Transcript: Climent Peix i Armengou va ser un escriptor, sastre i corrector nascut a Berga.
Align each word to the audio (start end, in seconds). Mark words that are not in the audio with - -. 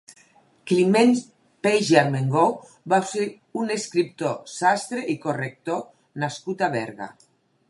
Climent 0.69 1.11
Peix 1.67 1.91
i 1.95 1.99
Armengou 2.03 2.57
va 2.95 3.01
ser 3.11 3.27
un 3.65 3.77
escriptor, 3.77 4.35
sastre 4.57 5.05
i 5.17 5.19
corrector 5.29 5.89
nascut 6.27 6.67
a 6.71 6.77
Berga. 6.79 7.17